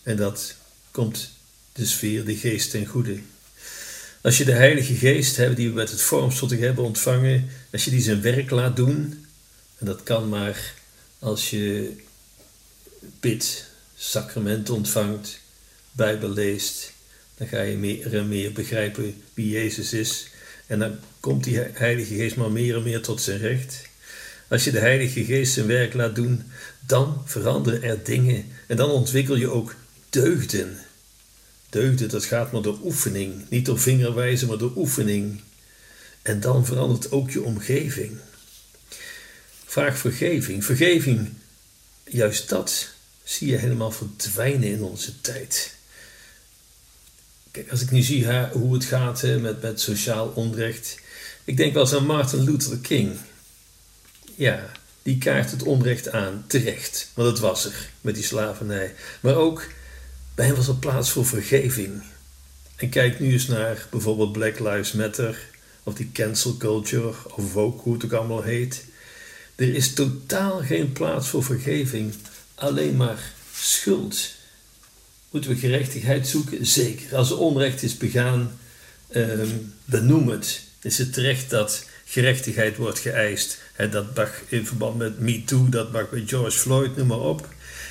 En 0.02 0.16
dat 0.16 0.54
komt 0.90 1.30
de 1.72 1.86
sfeer, 1.86 2.24
de 2.24 2.36
geest 2.36 2.70
ten 2.70 2.86
goede. 2.86 3.20
Als 4.24 4.38
je 4.38 4.44
de 4.44 4.52
Heilige 4.52 4.94
Geest 4.94 5.36
hebt, 5.36 5.56
die 5.56 5.68
we 5.68 5.74
met 5.74 5.90
het 5.90 6.00
vormslottig 6.00 6.58
hebben 6.58 6.84
ontvangen, 6.84 7.48
als 7.72 7.84
je 7.84 7.90
die 7.90 8.00
zijn 8.00 8.20
werk 8.20 8.50
laat 8.50 8.76
doen, 8.76 9.26
en 9.78 9.86
dat 9.86 10.02
kan 10.02 10.28
maar 10.28 10.74
als 11.18 11.50
je 11.50 11.92
bidt, 13.20 13.70
sacrament 13.96 14.70
ontvangt, 14.70 15.40
Bijbel 15.92 16.28
leest, 16.28 16.92
dan 17.34 17.48
ga 17.48 17.60
je 17.60 17.76
meer 17.76 18.14
en 18.14 18.28
meer 18.28 18.52
begrijpen 18.52 19.22
wie 19.34 19.50
Jezus 19.50 19.92
is. 19.92 20.26
En 20.66 20.78
dan 20.78 20.98
komt 21.20 21.44
die 21.44 21.58
Heilige 21.58 22.14
Geest 22.14 22.36
maar 22.36 22.52
meer 22.52 22.76
en 22.76 22.82
meer 22.82 23.02
tot 23.02 23.22
zijn 23.22 23.38
recht. 23.38 23.82
Als 24.48 24.64
je 24.64 24.70
de 24.70 24.78
Heilige 24.78 25.24
Geest 25.24 25.52
zijn 25.52 25.66
werk 25.66 25.94
laat 25.94 26.14
doen, 26.14 26.42
dan 26.86 27.22
veranderen 27.24 27.82
er 27.82 28.04
dingen. 28.04 28.44
En 28.66 28.76
dan 28.76 28.90
ontwikkel 28.90 29.36
je 29.36 29.48
ook 29.48 29.74
deugden. 30.10 30.78
Deugden, 31.74 32.08
dat 32.08 32.24
gaat 32.24 32.52
maar 32.52 32.62
door 32.62 32.78
oefening. 32.82 33.46
Niet 33.48 33.66
door 33.66 33.80
vingerwijzen, 33.80 34.48
maar 34.48 34.58
door 34.58 34.76
oefening. 34.76 35.40
En 36.22 36.40
dan 36.40 36.66
verandert 36.66 37.10
ook 37.10 37.30
je 37.30 37.42
omgeving. 37.42 38.18
Vraag 39.64 39.98
vergeving. 39.98 40.64
Vergeving, 40.64 41.32
juist 42.04 42.48
dat 42.48 42.88
zie 43.24 43.50
je 43.50 43.56
helemaal 43.56 43.90
verdwijnen 43.90 44.68
in 44.68 44.82
onze 44.82 45.20
tijd. 45.20 45.74
Kijk, 47.50 47.70
als 47.70 47.80
ik 47.80 47.90
nu 47.90 48.02
zie 48.02 48.26
hoe 48.52 48.74
het 48.74 48.84
gaat 48.84 49.22
met, 49.22 49.62
met 49.62 49.80
sociaal 49.80 50.28
onrecht. 50.28 50.98
Ik 51.44 51.56
denk 51.56 51.72
wel 51.72 51.82
eens 51.82 51.94
aan 51.94 52.06
Martin 52.06 52.44
Luther 52.44 52.78
King. 52.78 53.16
Ja, 54.34 54.70
die 55.02 55.18
kaart 55.18 55.50
het 55.50 55.62
onrecht 55.62 56.10
aan, 56.10 56.44
terecht. 56.46 57.10
Want 57.14 57.28
het 57.28 57.38
was 57.38 57.64
er, 57.64 57.90
met 58.00 58.14
die 58.14 58.24
slavernij. 58.24 58.94
Maar 59.20 59.34
ook 59.36 59.66
bij 60.34 60.46
hem 60.46 60.54
was 60.54 60.68
er 60.68 60.74
plaats 60.74 61.10
voor 61.10 61.26
vergeving. 61.26 62.02
En 62.76 62.88
kijk 62.88 63.20
nu 63.20 63.32
eens 63.32 63.46
naar 63.46 63.86
bijvoorbeeld 63.90 64.32
Black 64.32 64.58
Lives 64.58 64.92
Matter, 64.92 65.38
of 65.82 65.94
die 65.94 66.10
cancel 66.12 66.56
culture, 66.56 67.14
of 67.34 67.52
hoe 67.52 67.92
het 67.92 68.04
ook 68.04 68.12
allemaal 68.12 68.42
heet. 68.42 68.84
Er 69.54 69.74
is 69.74 69.92
totaal 69.92 70.60
geen 70.60 70.92
plaats 70.92 71.28
voor 71.28 71.44
vergeving, 71.44 72.14
alleen 72.54 72.96
maar 72.96 73.32
schuld. 73.54 74.30
Moeten 75.30 75.50
we 75.50 75.56
gerechtigheid 75.56 76.28
zoeken? 76.28 76.66
Zeker. 76.66 77.16
Als 77.16 77.30
er 77.30 77.38
onrecht 77.38 77.82
is 77.82 77.96
begaan, 77.96 78.58
benoem 79.84 80.28
het. 80.28 80.62
Is 80.80 80.98
het 80.98 81.12
terecht 81.12 81.50
dat 81.50 81.86
gerechtigheid 82.04 82.76
wordt 82.76 82.98
geëist? 82.98 83.58
dat 83.90 84.16
mag 84.16 84.42
in 84.48 84.66
verband 84.66 84.98
met 84.98 85.18
MeToo, 85.18 85.68
dat 85.68 85.92
mag 85.92 86.10
bij 86.10 86.22
George 86.26 86.58
Floyd, 86.58 86.96
noem 86.96 87.06
maar 87.06 87.20
op. 87.20 87.48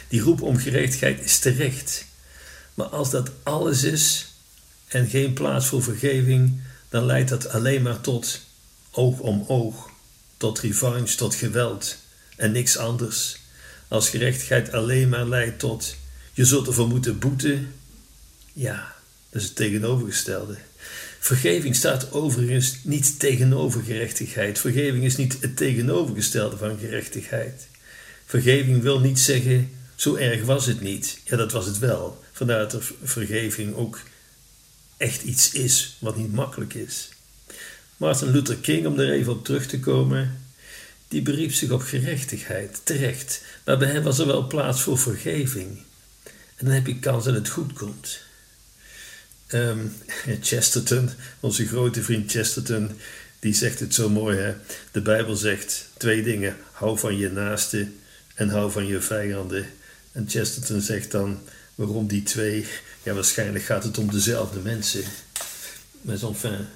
Die 0.07 0.21
roep 0.21 0.41
om 0.41 0.57
gerechtigheid 0.57 1.23
is 1.23 1.39
terecht. 1.39 2.05
Maar 2.73 2.85
als 2.85 3.09
dat 3.09 3.31
alles 3.43 3.83
is 3.83 4.27
en 4.87 5.07
geen 5.07 5.33
plaats 5.33 5.65
voor 5.65 5.83
vergeving, 5.83 6.61
dan 6.89 7.05
leidt 7.05 7.29
dat 7.29 7.49
alleen 7.49 7.81
maar 7.81 8.01
tot 8.01 8.41
oog 8.91 9.19
om 9.19 9.43
oog, 9.47 9.89
tot 10.37 10.59
revanche, 10.59 11.15
tot 11.15 11.35
geweld 11.35 11.97
en 12.35 12.51
niks 12.51 12.77
anders. 12.77 13.37
Als 13.87 14.09
gerechtigheid 14.09 14.71
alleen 14.71 15.09
maar 15.09 15.27
leidt 15.27 15.59
tot 15.59 15.95
je 16.33 16.45
zult 16.45 16.67
ervoor 16.67 16.87
moeten 16.87 17.19
boeten, 17.19 17.73
ja, 18.53 18.95
dat 19.29 19.41
is 19.41 19.47
het 19.47 19.57
tegenovergestelde. 19.57 20.57
Vergeving 21.19 21.75
staat 21.75 22.11
overigens 22.11 22.77
niet 22.81 23.19
tegenover 23.19 23.83
gerechtigheid. 23.83 24.59
Vergeving 24.59 25.03
is 25.03 25.15
niet 25.15 25.37
het 25.39 25.57
tegenovergestelde 25.57 26.57
van 26.57 26.77
gerechtigheid. 26.79 27.67
Vergeving 28.25 28.81
wil 28.81 28.99
niet 28.99 29.19
zeggen, 29.19 29.71
zo 29.95 30.15
erg 30.15 30.43
was 30.43 30.65
het 30.65 30.81
niet. 30.81 31.19
Ja, 31.23 31.37
dat 31.37 31.51
was 31.51 31.65
het 31.65 31.79
wel. 31.79 32.22
Vandaar 32.33 32.69
dat 32.69 32.83
vergeving 33.03 33.75
ook 33.75 33.99
echt 34.97 35.23
iets 35.23 35.51
is 35.51 35.97
wat 35.99 36.17
niet 36.17 36.33
makkelijk 36.33 36.73
is. 36.73 37.09
Martin 37.97 38.31
Luther 38.31 38.57
King, 38.57 38.85
om 38.85 38.99
er 38.99 39.11
even 39.11 39.33
op 39.33 39.45
terug 39.45 39.67
te 39.67 39.79
komen, 39.79 40.41
die 41.07 41.21
beriep 41.21 41.53
zich 41.53 41.69
op 41.71 41.81
gerechtigheid, 41.81 42.81
terecht. 42.83 43.41
Maar 43.65 43.77
bij 43.77 43.87
hem 43.87 44.03
was 44.03 44.19
er 44.19 44.27
wel 44.27 44.47
plaats 44.47 44.81
voor 44.81 44.97
vergeving. 44.97 45.77
En 46.55 46.65
dan 46.65 46.73
heb 46.73 46.87
je 46.87 46.99
kans 46.99 47.25
dat 47.25 47.33
het 47.33 47.49
goed 47.49 47.73
komt. 47.73 48.19
Um, 49.51 49.93
Chesterton, 50.41 51.09
onze 51.39 51.67
grote 51.67 52.03
vriend 52.03 52.31
Chesterton, 52.31 52.91
die 53.39 53.53
zegt 53.53 53.79
het 53.79 53.93
zo 53.93 54.09
mooi. 54.09 54.37
Hè? 54.37 54.53
De 54.91 55.01
Bijbel 55.01 55.35
zegt 55.35 55.89
twee 55.97 56.23
dingen: 56.23 56.57
hou 56.71 56.99
van 56.99 57.17
je 57.17 57.29
naaste 57.29 57.87
en 58.35 58.49
hou 58.49 58.71
van 58.71 58.87
je 58.87 59.01
vijanden. 59.01 59.65
En 60.11 60.29
Chesterton 60.29 60.81
zegt 60.81 61.11
dan: 61.11 61.39
Waarom 61.75 62.07
die 62.07 62.23
twee? 62.23 62.65
Ja, 63.03 63.13
waarschijnlijk 63.13 63.63
gaat 63.63 63.83
het 63.83 63.97
om 63.97 64.11
dezelfde 64.11 64.59
mensen. 64.59 65.03
Maar 66.01 66.21
enfin. 66.21 66.67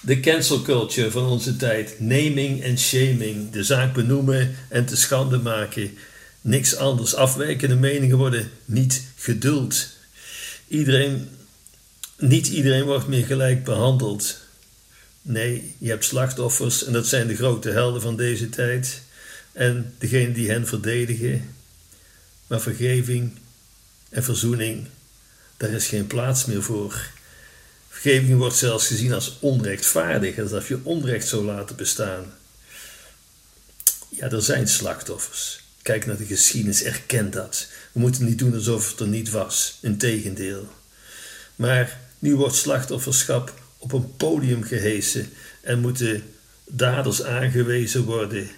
De 0.00 0.20
cancel 0.20 0.62
culture 0.62 1.10
van 1.10 1.26
onze 1.26 1.56
tijd. 1.56 2.00
Naming 2.00 2.62
en 2.62 2.78
shaming. 2.78 3.50
De 3.50 3.64
zaak 3.64 3.94
benoemen 3.94 4.56
en 4.68 4.86
te 4.86 4.96
schande 4.96 5.38
maken. 5.38 5.98
Niks 6.40 6.76
anders. 6.76 7.14
Afwijkende 7.14 7.76
meningen 7.76 8.16
worden 8.16 8.50
niet 8.64 9.02
geduld. 9.16 9.88
Iedereen, 10.68 11.28
niet 12.18 12.48
iedereen 12.48 12.84
wordt 12.84 13.06
meer 13.06 13.26
gelijk 13.26 13.64
behandeld. 13.64 14.38
Nee, 15.22 15.74
je 15.78 15.88
hebt 15.88 16.04
slachtoffers 16.04 16.84
en 16.84 16.92
dat 16.92 17.06
zijn 17.06 17.26
de 17.26 17.36
grote 17.36 17.70
helden 17.70 18.02
van 18.02 18.16
deze 18.16 18.48
tijd. 18.48 19.02
En 19.52 19.94
degenen 19.98 20.32
die 20.32 20.50
hen 20.50 20.66
verdedigen. 20.66 21.54
Maar 22.46 22.60
vergeving 22.60 23.32
en 24.08 24.24
verzoening 24.24 24.86
Daar 25.56 25.70
is 25.70 25.86
geen 25.86 26.06
plaats 26.06 26.44
meer 26.44 26.62
voor. 26.62 27.10
Vergeving 27.88 28.38
wordt 28.38 28.56
zelfs 28.56 28.86
gezien 28.86 29.12
als 29.12 29.36
onrechtvaardig, 29.40 30.38
alsof 30.38 30.68
je 30.68 30.78
onrecht 30.82 31.28
zou 31.28 31.44
laten 31.44 31.76
bestaan. 31.76 32.24
Ja, 34.08 34.30
er 34.30 34.42
zijn 34.42 34.68
slachtoffers. 34.68 35.60
Kijk 35.82 36.06
naar 36.06 36.16
de 36.16 36.24
geschiedenis, 36.24 36.82
erken 36.82 37.30
dat. 37.30 37.68
We 37.92 38.00
moeten 38.00 38.24
niet 38.24 38.38
doen 38.38 38.54
alsof 38.54 38.90
het 38.90 39.00
er 39.00 39.06
niet 39.06 39.30
was, 39.30 39.78
integendeel. 39.80 40.68
Maar 41.56 42.00
nu 42.18 42.36
wordt 42.36 42.54
slachtofferschap 42.54 43.62
op 43.78 43.92
een 43.92 44.16
podium 44.16 44.62
gehesen 44.62 45.32
en 45.60 45.80
moeten 45.80 46.22
daders 46.64 47.22
aangewezen 47.22 48.04
worden. 48.04 48.50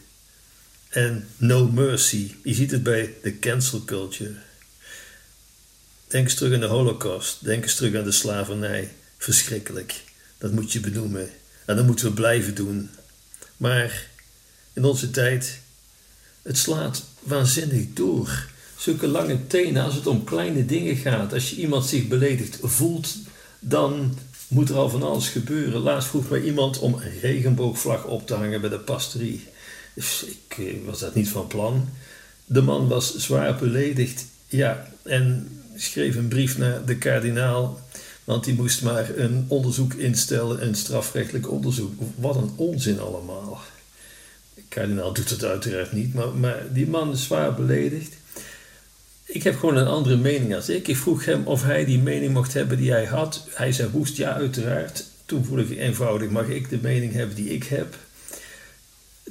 En 0.88 1.28
no 1.36 1.68
mercy. 1.68 2.34
Je 2.42 2.54
ziet 2.54 2.70
het 2.70 2.82
bij 2.82 3.14
de 3.22 3.38
cancel 3.38 3.84
culture. 3.84 4.34
Denk 6.08 6.24
eens 6.24 6.34
terug 6.34 6.54
aan 6.54 6.60
de 6.60 6.66
Holocaust. 6.66 7.44
Denk 7.44 7.62
eens 7.62 7.74
terug 7.74 7.94
aan 7.94 8.04
de 8.04 8.12
slavernij. 8.12 8.92
Verschrikkelijk. 9.18 10.04
Dat 10.38 10.52
moet 10.52 10.72
je 10.72 10.80
benoemen. 10.80 11.30
En 11.64 11.76
dat 11.76 11.86
moeten 11.86 12.06
we 12.06 12.12
blijven 12.12 12.54
doen. 12.54 12.90
Maar 13.56 14.06
in 14.72 14.84
onze 14.84 15.10
tijd, 15.10 15.60
het 16.42 16.58
slaat 16.58 17.04
waanzinnig 17.20 17.86
door. 17.94 18.46
Zulke 18.76 19.06
lange 19.06 19.46
tenen 19.46 19.84
als 19.84 19.94
het 19.94 20.06
om 20.06 20.24
kleine 20.24 20.66
dingen 20.66 20.96
gaat. 20.96 21.32
Als 21.32 21.50
je 21.50 21.56
iemand 21.56 21.86
zich 21.86 22.08
beledigd 22.08 22.58
voelt, 22.62 23.16
dan 23.60 24.18
moet 24.48 24.68
er 24.68 24.76
al 24.76 24.90
van 24.90 25.02
alles 25.02 25.28
gebeuren. 25.28 25.80
Laatst 25.80 26.08
vroeg 26.08 26.28
mij 26.28 26.42
iemand 26.42 26.78
om 26.78 26.94
een 26.94 27.20
regenboogvlag 27.20 28.04
op 28.04 28.26
te 28.26 28.34
hangen 28.34 28.60
bij 28.60 28.70
de 28.70 28.78
pastorie. 28.78 29.46
Dus 29.94 30.24
ik 30.24 30.58
eh, 30.58 30.74
was 30.84 30.98
dat 30.98 31.14
niet 31.14 31.28
van 31.28 31.46
plan. 31.46 31.88
De 32.44 32.62
man 32.62 32.88
was 32.88 33.16
zwaar 33.16 33.56
beledigd. 33.56 34.26
Ja, 34.46 34.88
en 35.02 35.48
schreef 35.80 36.16
een 36.16 36.28
brief 36.28 36.58
naar 36.58 36.84
de 36.84 36.96
kardinaal. 36.96 37.80
Want 38.24 38.44
die 38.44 38.54
moest 38.54 38.82
maar 38.82 39.10
een 39.16 39.44
onderzoek 39.48 39.94
instellen, 39.94 40.66
een 40.66 40.74
strafrechtelijk 40.74 41.50
onderzoek. 41.50 41.92
Wat 42.14 42.36
een 42.36 42.52
onzin 42.56 43.00
allemaal. 43.00 43.60
De 44.54 44.62
kardinaal 44.68 45.12
doet 45.12 45.30
het 45.30 45.44
uiteraard 45.44 45.92
niet, 45.92 46.14
maar, 46.14 46.28
maar 46.28 46.62
die 46.72 46.88
man 46.88 47.12
is 47.12 47.22
zwaar 47.22 47.54
beledigd. 47.54 48.16
Ik 49.24 49.42
heb 49.42 49.58
gewoon 49.58 49.76
een 49.76 49.86
andere 49.86 50.16
mening 50.16 50.54
als 50.54 50.68
ik. 50.68 50.88
Ik 50.88 50.96
vroeg 50.96 51.24
hem 51.24 51.46
of 51.46 51.62
hij 51.62 51.84
die 51.84 51.98
mening 51.98 52.32
mocht 52.32 52.54
hebben 52.54 52.78
die 52.78 52.90
hij 52.90 53.04
had. 53.04 53.46
Hij 53.50 53.72
zei 53.72 53.88
woest, 53.88 54.16
ja 54.16 54.32
uiteraard. 54.32 55.04
Toen 55.26 55.44
voelde 55.44 55.62
ik 55.62 55.78
eenvoudig, 55.78 56.30
mag 56.30 56.46
ik 56.46 56.68
de 56.68 56.78
mening 56.82 57.12
hebben 57.12 57.36
die 57.36 57.54
ik 57.54 57.64
heb? 57.64 57.96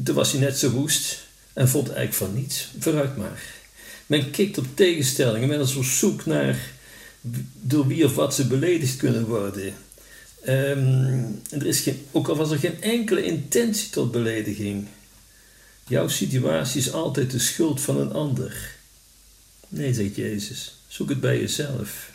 Toen 0.03 0.15
was 0.15 0.31
hij 0.31 0.41
net 0.41 0.57
zo 0.57 0.69
woest 0.69 1.27
en 1.53 1.69
vond 1.69 1.87
eigenlijk 1.87 2.17
van 2.17 2.33
niets. 2.41 2.71
Vooruit 2.79 3.17
maar. 3.17 3.56
Men 4.07 4.31
kikt 4.31 4.57
op 4.57 4.65
tegenstellingen, 4.73 5.47
men 5.47 5.59
is 5.59 5.75
op 5.75 5.83
zoek 5.83 6.25
naar 6.25 6.71
door 7.61 7.87
wie 7.87 8.05
of 8.05 8.15
wat 8.15 8.35
ze 8.35 8.47
beledigd 8.47 8.97
kunnen 8.97 9.25
worden. 9.25 9.73
Ehm, 10.43 11.23
er 11.49 11.65
is 11.65 11.79
geen, 11.79 12.05
ook 12.11 12.27
al 12.27 12.35
was 12.35 12.51
er 12.51 12.59
geen 12.59 12.81
enkele 12.81 13.23
intentie 13.23 13.89
tot 13.89 14.11
belediging. 14.11 14.87
Jouw 15.87 16.07
situatie 16.07 16.79
is 16.79 16.91
altijd 16.91 17.31
de 17.31 17.39
schuld 17.39 17.81
van 17.81 17.99
een 17.99 18.11
ander. 18.11 18.75
Nee, 19.67 19.93
zegt 19.93 20.15
Jezus, 20.15 20.77
zoek 20.87 21.09
het 21.09 21.19
bij 21.19 21.39
jezelf. 21.39 22.11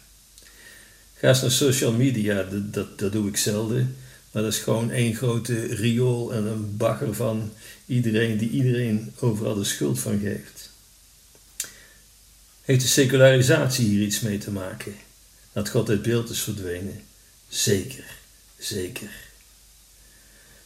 Ga 1.15 1.29
eens 1.29 1.41
naar 1.41 1.51
social 1.51 1.93
media, 1.93 2.43
dat, 2.43 2.75
dat, 2.75 2.99
dat 2.99 3.13
doe 3.13 3.29
ik 3.29 3.37
zelden. 3.37 3.97
Maar 4.31 4.43
dat 4.43 4.53
is 4.53 4.59
gewoon 4.59 4.91
één 4.91 5.15
grote 5.15 5.67
riool 5.67 6.33
en 6.35 6.45
een 6.45 6.77
bagger 6.77 7.15
van 7.15 7.53
iedereen 7.87 8.37
die 8.37 8.51
iedereen 8.51 9.13
overal 9.19 9.55
de 9.55 9.65
schuld 9.65 9.99
van 9.99 10.19
geeft. 10.19 10.62
Heeft 12.63 12.81
de 12.81 12.89
secularisatie 12.89 13.89
hier 13.89 14.07
iets 14.07 14.21
mee 14.21 14.39
te 14.39 14.51
maken? 14.51 14.97
Dat 15.53 15.69
God 15.69 15.89
uit 15.89 16.03
beeld 16.03 16.31
is 16.31 16.41
verdwenen? 16.41 17.05
Zeker, 17.49 18.05
zeker. 18.59 19.11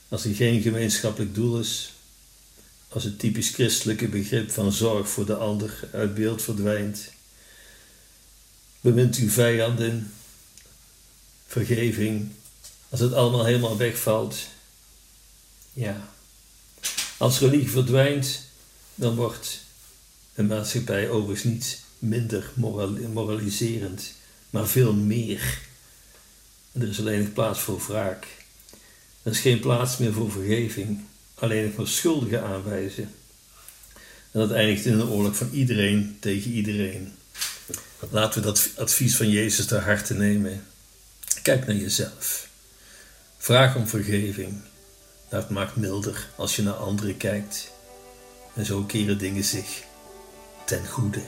Als 0.08 0.24
er 0.24 0.34
geen 0.34 0.62
gemeenschappelijk 0.62 1.34
doel 1.34 1.60
is, 1.60 1.92
als 2.88 3.04
het 3.04 3.18
typisch 3.18 3.48
christelijke 3.48 4.08
begrip 4.08 4.50
van 4.50 4.72
zorg 4.72 5.08
voor 5.08 5.26
de 5.26 5.36
ander 5.36 5.88
uit 5.92 6.14
beeld 6.14 6.42
verdwijnt, 6.42 7.12
bemint 8.80 9.16
uw 9.16 9.30
vijanden, 9.30 10.12
vergeving, 11.46 12.30
als 12.88 13.00
het 13.00 13.12
allemaal 13.12 13.44
helemaal 13.44 13.76
wegvalt, 13.76 14.36
ja. 15.72 16.12
Als 17.16 17.38
religie 17.38 17.70
verdwijnt, 17.70 18.42
dan 18.94 19.14
wordt 19.14 19.60
een 20.34 20.46
maatschappij 20.46 21.10
overigens 21.10 21.44
niet 21.44 21.84
minder 22.08 22.50
moraliserend, 23.12 24.12
maar 24.50 24.66
veel 24.66 24.92
meer. 24.94 25.58
Er 26.72 26.88
is 26.88 26.98
alleen 26.98 27.32
plaats 27.32 27.60
voor 27.60 27.82
wraak. 27.86 28.26
Er 29.22 29.32
is 29.32 29.40
geen 29.40 29.60
plaats 29.60 29.96
meer 29.96 30.12
voor 30.12 30.30
vergeving, 30.30 31.04
alleen 31.34 31.64
nog 31.64 31.76
maar 31.76 31.86
schuldigen 31.86 32.42
aanwijzen. 32.42 33.10
En 34.30 34.40
dat 34.40 34.50
eindigt 34.50 34.84
in 34.84 34.92
een 34.92 35.08
oorlog 35.08 35.36
van 35.36 35.50
iedereen 35.52 36.16
tegen 36.20 36.50
iedereen. 36.50 37.12
Laten 38.10 38.40
we 38.40 38.46
dat 38.46 38.70
advies 38.76 39.16
van 39.16 39.30
Jezus 39.30 39.66
ter 39.66 39.82
harte 39.82 40.14
nemen. 40.14 40.66
Kijk 41.42 41.66
naar 41.66 41.76
jezelf. 41.76 42.48
Vraag 43.38 43.76
om 43.76 43.86
vergeving. 43.86 44.60
Dat 45.28 45.50
maakt 45.50 45.76
milder 45.76 46.28
als 46.36 46.56
je 46.56 46.62
naar 46.62 46.74
anderen 46.74 47.16
kijkt. 47.16 47.70
En 48.54 48.64
zo 48.64 48.82
keren 48.82 49.18
dingen 49.18 49.44
zich 49.44 49.82
ten 50.64 50.86
goede. 50.86 51.22